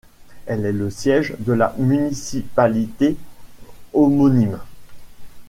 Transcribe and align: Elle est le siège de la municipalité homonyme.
Elle 0.47 0.65
est 0.65 0.71
le 0.71 0.89
siège 0.89 1.35
de 1.37 1.53
la 1.53 1.75
municipalité 1.77 3.15
homonyme. 3.93 4.57